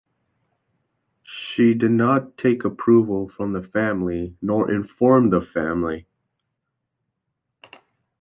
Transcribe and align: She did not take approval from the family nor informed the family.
She 1.23 1.75
did 1.75 1.91
not 1.91 2.35
take 2.35 2.65
approval 2.65 3.29
from 3.37 3.53
the 3.53 3.61
family 3.61 4.35
nor 4.41 4.71
informed 4.71 5.31
the 5.31 5.41
family. 5.53 6.07